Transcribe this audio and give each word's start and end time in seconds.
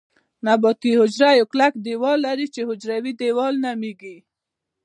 نباتي 0.45 0.91
حجره 0.99 1.29
یو 1.39 1.45
کلک 1.51 1.73
دیوال 1.85 2.17
لري 2.27 2.47
چې 2.53 2.61
حجروي 2.69 3.11
دیوال 3.21 3.53
نومیږي 3.63 4.17